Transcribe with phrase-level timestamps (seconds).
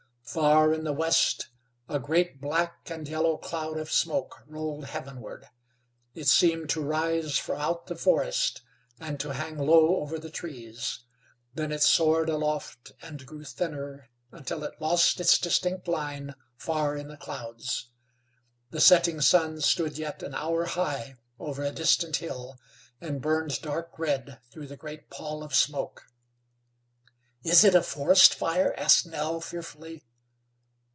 [0.33, 1.49] Far in the west
[1.89, 5.49] a great black and yellow cloud of smoke rolled heavenward.
[6.13, 8.61] It seemed to rise from out the forest,
[8.97, 10.99] and to hang low over the trees;
[11.53, 17.09] then it soared aloft and grew thinner until it lost its distinct line far in
[17.09, 17.89] the clouds.
[18.69, 22.57] The setting sun stood yet an hour high over a distant hill,
[23.01, 26.05] and burned dark red through the great pall of smoke.
[27.43, 30.03] "Is it a forest fire?" asked Nell, fearfully.